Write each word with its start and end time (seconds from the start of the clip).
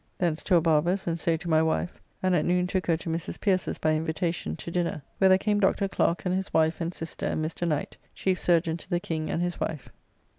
Thence 0.17 0.41
to 0.45 0.55
a 0.55 0.61
barber's 0.61 1.05
and 1.05 1.19
so 1.19 1.37
to 1.37 1.47
my 1.47 1.61
wife, 1.61 2.01
and 2.23 2.33
at 2.33 2.43
noon 2.43 2.65
took 2.65 2.87
her 2.87 2.97
to 2.97 3.07
Mrs. 3.09 3.39
Pierces 3.39 3.77
by 3.77 3.91
invitacion 3.91 4.55
to 4.55 4.71
dinner, 4.71 5.03
where 5.19 5.29
there 5.29 5.37
came 5.37 5.59
Dr. 5.59 5.87
Clerke 5.87 6.25
and 6.25 6.33
his 6.33 6.51
wife 6.51 6.81
and 6.81 6.91
sister 6.91 7.27
and 7.27 7.45
Mr. 7.45 7.67
Knight, 7.67 7.97
chief 8.15 8.39
chyrurgeon 8.39 8.77
to 8.79 8.89
the 8.89 8.99
King 8.99 9.29
and 9.29 9.43
his 9.43 9.59
wife. 9.59 9.89